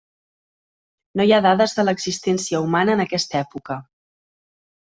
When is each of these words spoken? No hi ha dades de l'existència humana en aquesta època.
No 1.21 1.25
hi 1.27 1.33
ha 1.37 1.41
dades 1.47 1.77
de 1.81 1.85
l'existència 1.85 2.63
humana 2.69 2.97
en 2.99 3.07
aquesta 3.07 3.41
època. 3.45 3.81